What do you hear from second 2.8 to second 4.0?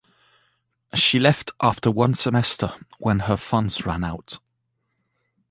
when her funds